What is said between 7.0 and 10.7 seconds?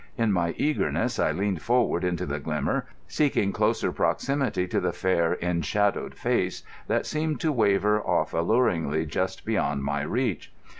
seemed to waver off alluringly just beyond my reach.